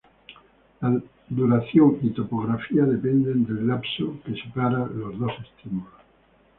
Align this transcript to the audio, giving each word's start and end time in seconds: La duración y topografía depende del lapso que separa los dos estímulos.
La 0.79 0.99
duración 1.29 1.99
y 2.01 2.09
topografía 2.09 2.85
depende 2.85 3.35
del 3.35 3.67
lapso 3.67 4.19
que 4.25 4.33
separa 4.33 4.87
los 4.87 5.19
dos 5.19 5.31
estímulos. 5.45 5.93